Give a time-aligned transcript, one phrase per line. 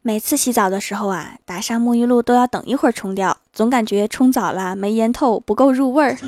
[0.00, 6.16] 每次洗澡的时候啊，打上沐浴露都要等一会儿冲掉，总感觉冲早了没淹透，不够入味儿。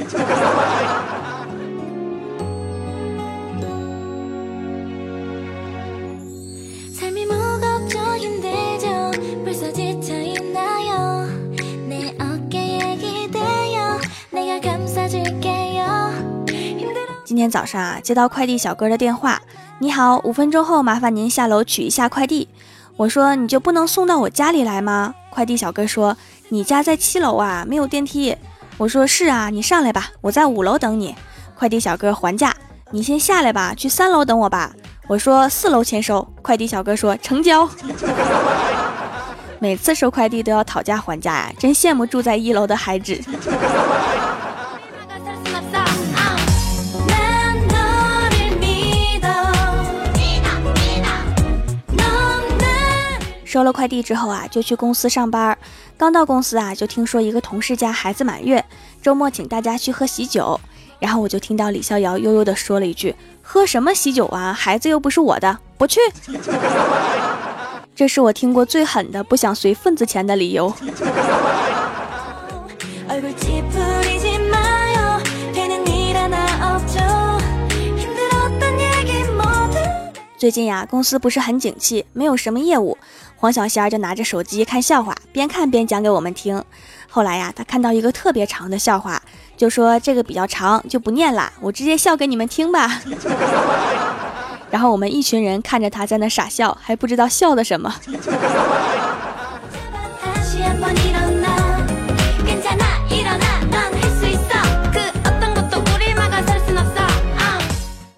[17.24, 19.40] 今天早上啊，接到快递小哥的电话，
[19.78, 22.48] 你好，五分钟后麻烦您下楼取一下快递。
[23.00, 25.14] 我说你就不能送到我家里来吗？
[25.30, 26.14] 快递小哥说
[26.50, 28.36] 你家在七楼啊，没有电梯。
[28.76, 31.16] 我说是啊，你上来吧，我在五楼等你。
[31.54, 32.54] 快递小哥还价，
[32.90, 34.70] 你先下来吧，去三楼等我吧。
[35.08, 36.20] 我说四楼签收。
[36.42, 37.66] 快递小哥说成交。
[39.58, 43.18] 每次收快递都要讨价还价呀，真羡慕住在一楼的孩子。
[53.50, 55.58] 收了快递之后啊，就去公司上班。
[55.98, 58.64] 刚到公司啊，就听说一个同事家孩子满月，
[59.02, 60.60] 周末请大家去喝喜酒。
[61.00, 63.12] 然后我就听到李逍遥悠悠地说了一句
[63.42, 64.52] ：“喝什么喜酒啊？
[64.52, 65.98] 孩子又不是我的，不去。
[67.96, 70.72] ”这是我听过最狠的不想随份子钱的理由。
[80.38, 82.96] 最近呀，公司不是很景气，没有什么业务。
[83.40, 86.62] 黄小仙儿就拿着手机看笑话，边看边讲给我们听。
[87.08, 89.20] 后来呀，他看到一个特别长的笑话，
[89.56, 93.00] 就说这个比较长，就不念了，我直接笑给你们听吧。
[94.70, 97.90] 然后我们一群人看着他在那傻笑，还不知道笑的什么。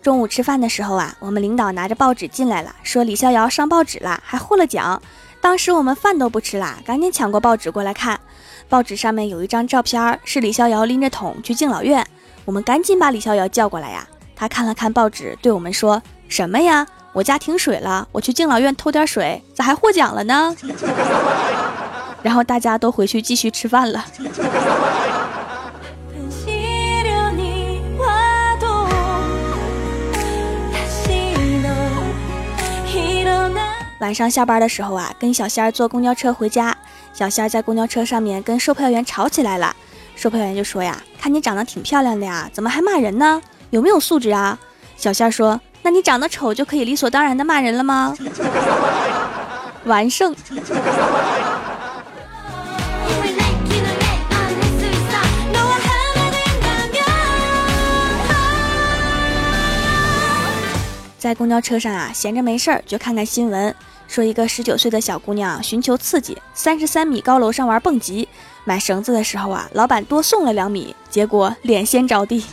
[0.02, 5.00] 中午吃饭的时候啊，我们领导拿着报纸进来了，说李逍遥上报纸了，还获了奖。
[5.40, 8.18] 当时我们饭都不吃啦，赶紧抢过报纸过来看。
[8.68, 12.04] 报纸上面有一张照片，是李逍遥拎着桶去敬老院。
[12.44, 14.04] 我们赶紧把李逍遥叫过来呀。
[14.34, 16.84] 他看了看报纸，对我们说：“什么呀？
[17.12, 20.52] 我家停水了，我去敬老院偷点水，咋还获奖了呢？”
[22.22, 24.04] 然后大家都回去继续吃饭了。
[34.02, 36.76] 晚上下班的时候啊，跟小仙儿坐公交车回家。
[37.12, 39.76] 小仙儿在公交车上面跟售票员吵起来了。
[40.16, 43.40] 售票员就说呀：“看你长得挺漂亮的呀，怎么还骂人呢？
[43.70, 44.58] 有没有素质啊？”
[44.98, 48.12] 小仙儿说：“那你长得丑就可以理所当然的骂人了吗？”
[49.86, 50.34] 完胜。
[61.22, 63.72] 在公交车上啊，闲着没事儿就看看新闻。
[64.08, 68.28] 说一个十九岁的小姑娘寻求刺激，三十三米高楼上玩蹦极，
[68.64, 72.44] 买绳子的时候啊，老板多送了两米，结果脸先着地。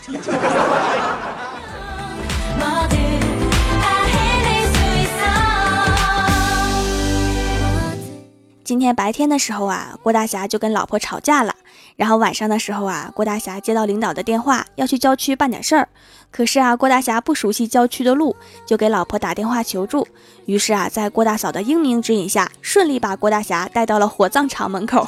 [8.70, 11.56] 今天白天的时候啊，郭大侠就跟老婆吵架了。
[11.96, 15.90] 然后晚上的时候啊，郭大侠接到领导的电话，要去郊区办点事儿。
[16.30, 18.36] 可是啊，郭大侠不熟悉郊区的路，
[18.68, 20.08] 就给老婆打电话求助。
[20.46, 25.08] 于是啊，在郭大嫂的英明指引下，顺利把郭大侠带到了火葬场门口。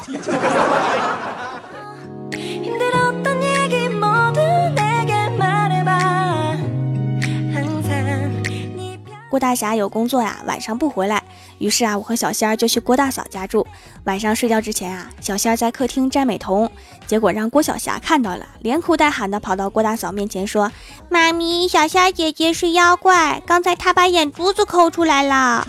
[9.30, 11.22] 郭大侠有工作呀，晚上不回来。
[11.62, 13.64] 于是啊，我和小仙儿就去郭大嫂家住。
[14.02, 16.68] 晚上睡觉之前啊，小仙儿在客厅摘美瞳，
[17.06, 20.72] 结果让郭晓霞看到了，连哭带喊的跑到郭大嫂面前说
[21.08, 25.64] ：“妈咪，小仙儿姐姐是妖怪，刚才她把眼珠子抠出来了。”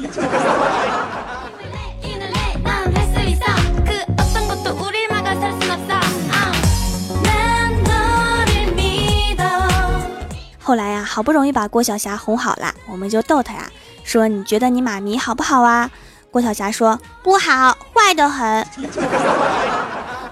[10.66, 13.70] 后来呀，好不容易把郭晓霞哄好了，我们就逗她呀，
[14.03, 15.90] 说你觉得你妈咪好不好啊？
[16.31, 18.66] 郭晓霞说不好，坏的很。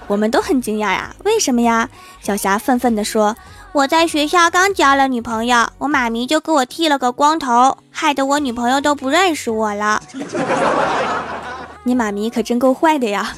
[0.08, 1.88] 我们都很惊讶呀，为什么呀？
[2.20, 3.34] 小霞愤愤地说，
[3.72, 10.02] 我在学校刚交了女朋友，我妈咪就给我剃了个光头，害得我女朋友都不认识我了。
[11.84, 13.32] 你妈咪可真够坏的呀。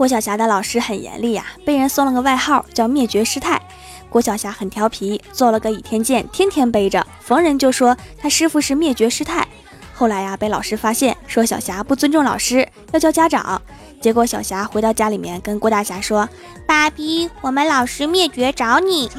[0.00, 3.60] 郭晓霞的老师很严厉呀，被人送了个外号叫“灭绝师太”。
[4.08, 9.46] 郭晓霞很调皮，做了个倚天剑，天天背着，逢人就说他师傅是灭绝师太。
[9.92, 13.60] 后来呀，被老师发现，说小霞不尊重老师，要叫家长。
[14.00, 16.26] 结果小霞回到家里面跟郭大侠说
[16.66, 19.10] ：“爸比，我们老师灭绝找你。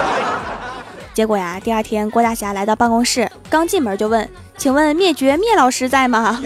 [1.12, 4.26] ”结果呀，第二天郭大侠来到办公室，刚进门就问
[4.56, 6.42] ：“请问灭绝灭老师在吗？”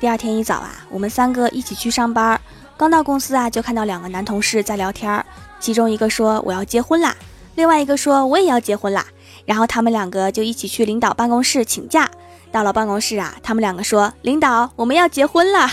[0.00, 2.40] 第二天一早啊，我们三个一起去上班。
[2.78, 5.22] 刚到公司啊，就看到两个男同事在聊天。
[5.58, 7.14] 其中一个说我要结婚啦，
[7.54, 9.04] 另外一个说我也要结婚啦。
[9.44, 12.08] 然后他们两个就一起去领导办公室请假。
[12.50, 15.70] 到了办公室啊，他们两个说：“领导，我们要结婚了。”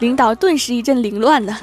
[0.00, 1.54] 领导顿时一阵凌乱的。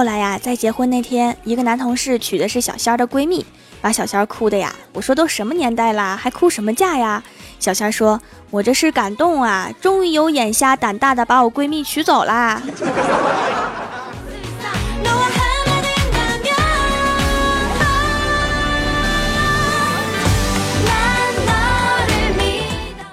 [0.00, 3.44] 后来呀，在结婚那天，一个男同事娶的是小仙儿的闺蜜，
[3.82, 4.74] 把小仙儿哭的呀。
[4.94, 7.22] 我说都什么年代啦，还哭什么嫁呀？
[7.58, 8.18] 小仙儿说
[8.48, 12.62] ：“我这是感动啊，终于有眼瞎胆大的把我闺蜜娶走啦。”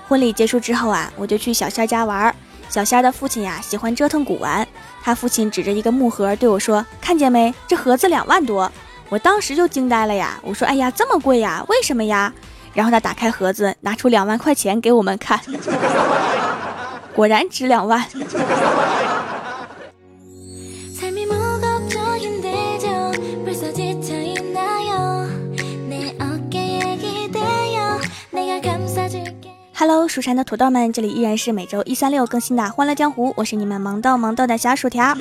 [0.07, 2.33] 婚礼结束之后啊，我就去小仙儿家玩儿。
[2.69, 4.65] 小仙儿的父亲呀，喜欢折腾古玩。
[5.07, 7.53] 他父亲指着一个木盒对我说：“看见没？
[7.65, 8.69] 这盒子两万多。”
[9.07, 10.37] 我当时就惊呆了呀！
[10.43, 11.63] 我说：“哎呀，这么贵呀？
[11.69, 12.33] 为什么呀？”
[12.75, 15.39] 然后他打开盒子，拿出两万块钱给我们看，
[17.15, 18.05] 果然值两万。
[29.89, 35.15] Hello，蜀山的土豆们，这里依然是每周一、三、六更新的《欢乐江湖》，我是你们萌豆萌豆的小薯条。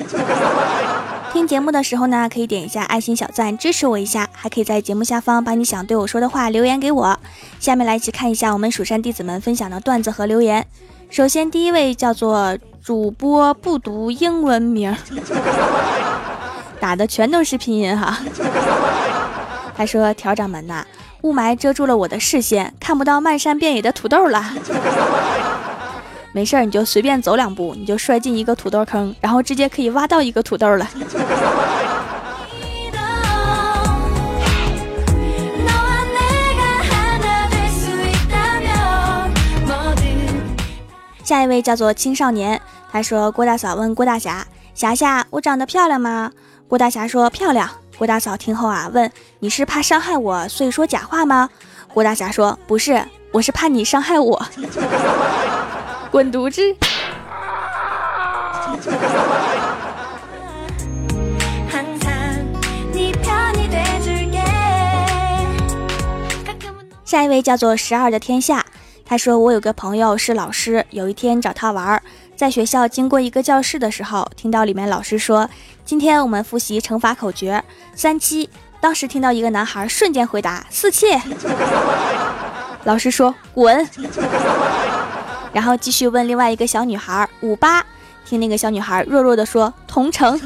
[1.31, 7.17] 听节目的时候呢，可以点一下爱心小赞支持我一下，还可以在节目下方把你想对我说的话留言给我。
[7.61, 10.67] 下面来一起看一下我们蜀山弟子们分享的段子和留言。
[11.09, 14.93] 首先，第一位叫做主播不读英文名，
[16.81, 18.19] 打的全都是拼音哈。
[19.77, 20.83] 他说：“调掌门呐。”
[21.21, 24.43] 雾霾遮住了我的视线，看不到漫山遍野的土豆了。
[26.33, 30.87] 没事，你就随便走两步，你就摔进一个土豆坑，然后直接可以挖到一个土豆了。
[41.23, 46.31] 下一位叫做青少年，他说：“郭大嫂问郭大侠，侠侠，我长得漂亮吗？”
[46.69, 51.49] 郭大侠说：“漂亮。”郭大嫂听后啊，问：“你是怕伤害我，所以说假话吗？”
[51.93, 54.45] 郭大侠说：“不是，我是怕你伤害我。”
[56.11, 56.61] 滚犊子！
[67.03, 68.63] 下一位叫做十二的天下，
[69.03, 72.03] 他说：“我有个朋友是老师，有一天找他玩儿。”
[72.37, 75.49] 在学校经过一个教室的时候，听到里面老师说
[75.83, 77.63] ：“今天我们复习乘法口诀
[77.95, 78.47] 三七。”
[78.79, 81.07] 当时听到一个男孩瞬间回答：“四七。
[82.85, 83.89] ”老师说：“滚。
[85.51, 87.83] ”然后继续问另外一个小女孩：“五八。”
[88.23, 90.39] 听那个小女孩弱弱的说：“同城。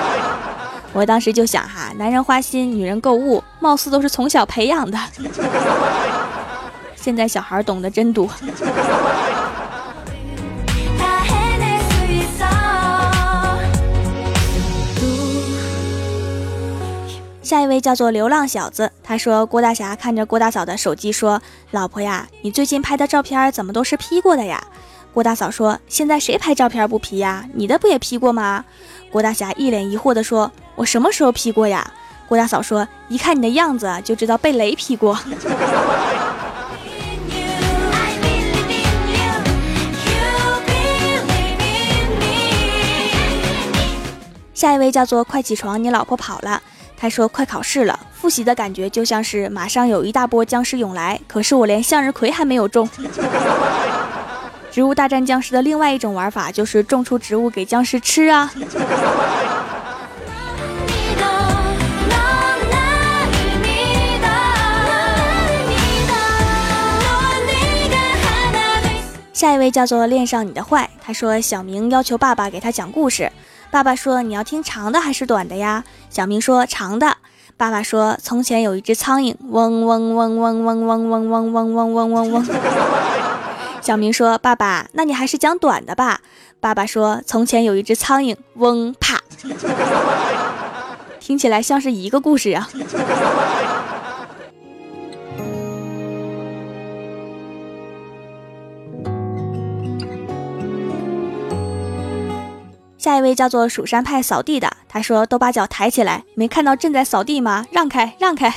[0.92, 4.98] ”我当时就想哈，男人花心，女人购物，貌似都是从小培养的。
[6.94, 8.28] 现在小孩懂得真多。
[17.44, 24.64] 下一位叫做流浪小子，他说郭大侠看着郭大嫂的手机说：“老婆呀，你最近拍的照片怎么都是 P 过的呀？”
[25.12, 27.46] 郭大嫂说：“现在谁拍照片不 P 呀？
[27.52, 28.64] 你的不也 P 过吗？”
[29.12, 31.86] 郭大侠一脸疑惑地说：“我什么时候 P 过呀？”
[32.26, 35.14] 郭大嫂说：“一看你的样子就知道被雷劈过。
[44.54, 46.62] ”下一位叫做快起床，你老婆跑了。
[46.96, 52.88] 他说：“快考试了，复习的感觉就像是马上有一大波僵尸涌来，可是我连向日葵还没有种。
[54.72, 58.50] 植物大战僵尸的另外一种玩法就是种出植物给僵尸吃啊。”
[69.32, 73.30] 下一位叫做恋上你的坏，他说小明要求爸爸给他讲故事。
[73.74, 77.16] 爸爸说：“你要听长的还是短的呀？”小明说：“长的。”
[77.58, 82.46] 爸爸说：“从前有一只苍蝇，嗡嗡嗡嗡嗡嗡嗡嗡嗡嗡嗡嗡嗡。”
[83.82, 86.20] 小明说：“爸爸，那你还是讲短的吧。”
[86.62, 89.20] 爸爸说：“从前有一只苍蝇，嗡啪。”
[91.18, 92.68] 听起来像是一个故事啊。
[103.04, 107.66] 下一位叫做蜀山派扫地的，他说：“都把脚抬起来，没看到正在扫地吗？
[107.70, 108.50] 让开，让开！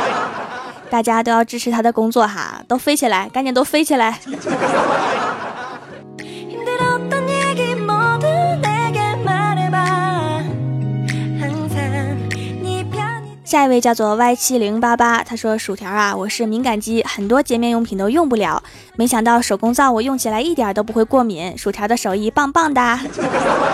[0.90, 4.18] 大家都要支持他的工作哈，都飞起来，赶紧都飞起来！”
[13.44, 18.62] 下一位叫做 Y 七零八八，他说：“薯条啊，我是敏感肌，很多洁面用品都用不了。
[18.96, 21.56] 没想到手工皂我用起来一点都不会过敏。
[21.58, 22.98] 薯条的手艺棒棒的。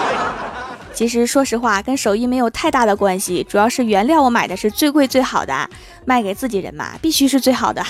[0.93, 5.71] 其实说实话，跟手艺没有太大的关系，主要是原料我买的是最贵最好的，
[6.05, 7.81] 卖给自己人嘛，必须是最好的。”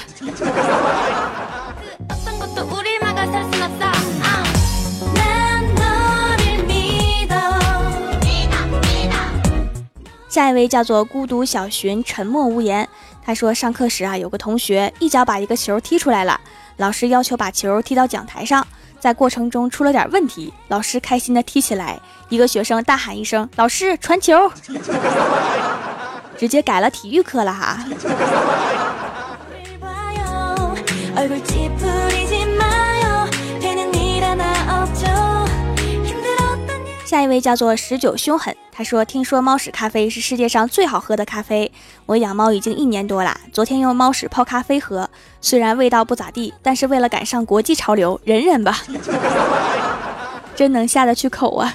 [10.31, 12.89] 下一位叫做孤独小寻，沉默无言。
[13.21, 16.41] 他说，上课时啊，有个同学一脚把一个球踢出来了，
[16.77, 18.65] 老师要求把球踢到讲台上，
[19.01, 24.49] 在过程中出了点问题，老师开心的踢起来，一个学生大喊一声：“老师传球！”
[26.39, 27.85] 直接改了体育课了哈。
[37.11, 41.73] 下一位叫做十九凶狠，他说：“听说猫屎咖啡是世界上最好喝的咖啡。
[42.07, 48.79] 我养猫已经一年多了，昨天用猫屎泡咖啡喝，虽然味道不咋地，但是为了赶上国际潮流，忍忍吧。
[50.55, 51.75] 真能下得去口啊！”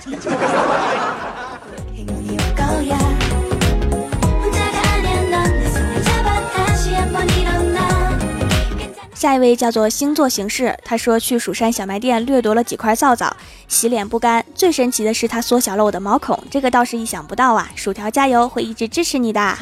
[9.26, 13.36] 下一位叫做星座行事，他说去蜀山小卖店掠夺了几块皂皂，
[13.68, 14.46] 洗脸不干。
[14.54, 17.68] 最神奇的是他缩小了我的毛孔，这个倒是意想不到啊！
[17.76, 19.58] 薯条加油，会一直支持你的。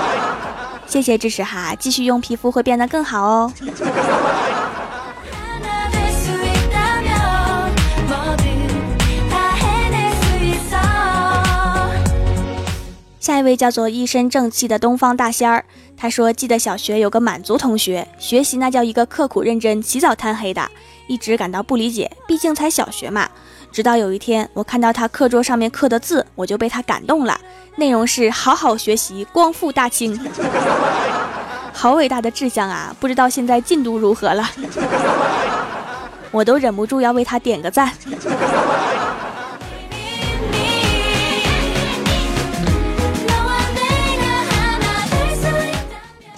[0.86, 3.50] 谢谢支持哈，继续用皮肤会变得更好哦。
[13.18, 15.64] 下一位叫做一身正气的东方大仙儿，
[16.02, 20.60] 他说：“记得小学有个满族同学，学习那叫一个刻苦认真，起早贪黑的，
[21.06, 23.30] 一直感到不理解，毕竟才小学嘛。
[23.70, 27.40] 直到有一天，我看到他课桌上面刻的字，我就被他感动了，
[27.76, 30.18] 内容是好好学习，光复大清。
[31.72, 32.92] 好伟大的志向啊！
[32.98, 34.44] 不知道现在进度如何了，
[36.32, 37.88] 我都忍不住要为他点个赞。”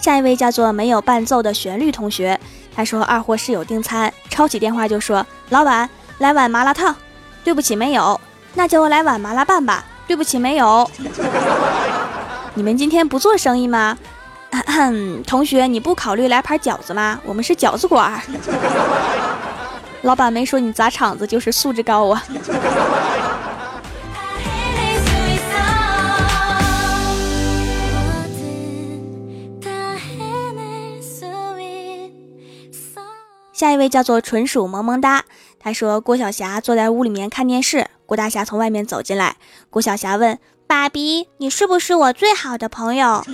[0.05, 2.39] 下一位叫做没有伴奏的旋律同学，
[2.77, 6.95] 他说二货室友订餐，抄起电话就说：“老板，来碗麻辣烫。”
[7.43, 8.21] 对不起，没有。
[8.53, 9.83] 那就来碗麻辣拌吧。
[10.07, 10.87] 对不起，没有。
[12.53, 13.97] 你们今天不做生意吗？
[15.27, 17.19] 同学，你不考虑来盘饺子吗？
[17.25, 18.21] 我们是饺子馆。
[20.03, 22.23] 老板没说你砸场子就是素质高啊。
[33.65, 35.25] 下一位叫做纯属萌萌哒，
[35.59, 39.37] 他说郭晓霞坐在屋里面看电视，郭大侠从外面走进来，
[39.71, 43.25] 郭晓霞问：“爸比，你是不是我最好的朋友？”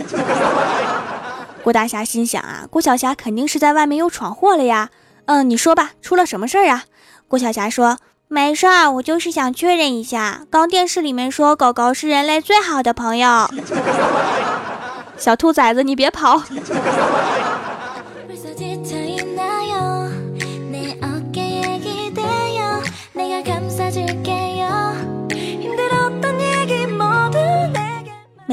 [1.65, 4.91] 郭大侠心想啊，郭晓霞肯定是在外面又闯祸了呀。
[5.25, 6.85] 嗯，你说吧，出了什么事儿啊？
[7.27, 7.99] 郭晓霞说
[8.31, 13.51] ：“没事儿，我就是想确认一下，刚电视里面说狗狗是人类最好的朋友。
[15.17, 16.41] 小兔崽子，你别跑。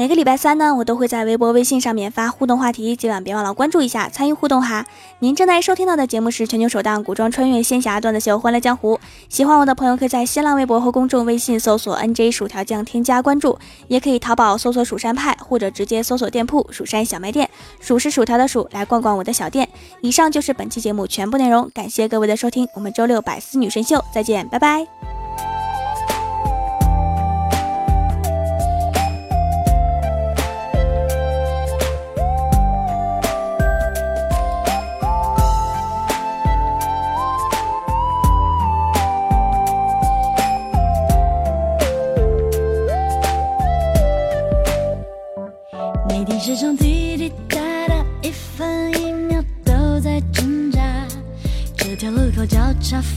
[0.08, 4.86] 每个礼拜三呢，我都会在微博、微信上面发互动话题，今晚别忘了关注一下，参与互动哈。
[5.18, 8.94] 您正在收听到的节目是全球首档古装穿越仙侠段子秀《欢乐江湖》，
[9.28, 17.46] 喜欢我的朋友可以在新浪微博和公众微信搜索 “nj 薯条酱”添加关注，也可以淘宝搜索“蜀山派”或者直接搜索店铺“蜀山小卖店”，
[17.78, 19.68] 薯是薯条的薯，来逛逛我的小店。
[20.00, 25.17] 以上就是本期节目全部内容，感谢各位的收听，我们周六百思女神秀再见，拜拜。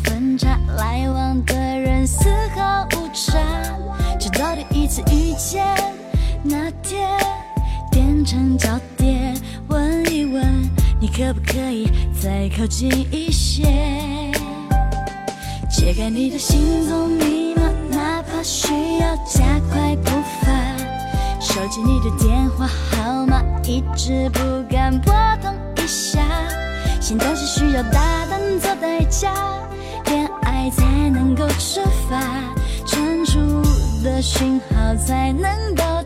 [0.03, 3.39] 分岔来往的人，丝毫无差。
[4.19, 5.65] 直到第一次遇见
[6.43, 7.09] 那天，
[7.91, 9.35] 变成焦点。
[9.67, 10.43] 问一问，
[10.99, 11.89] 你可不可以
[12.21, 13.63] 再靠近一些？
[15.69, 20.51] 解开你的行踪密码，哪怕需要加快步伐。
[21.39, 26.21] 收集你的电话号码，一直不敢拨通一下。
[26.99, 29.33] 心动是需要大胆做代价。
[30.11, 32.19] 恋爱才能够出发，
[32.85, 33.39] 专注
[34.03, 36.00] 的讯号才能到。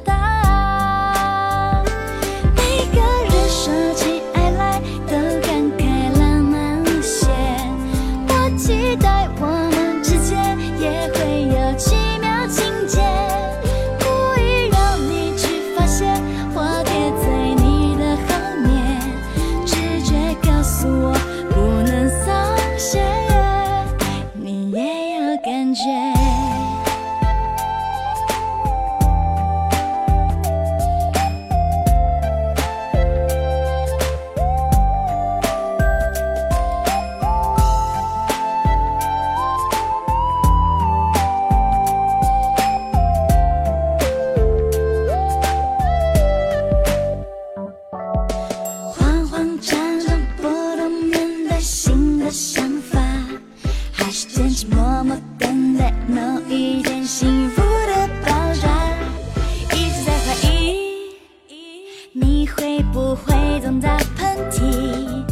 [62.17, 65.25] 你会不会总打喷嚏？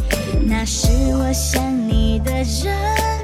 [0.46, 3.23] 那是我想你的人。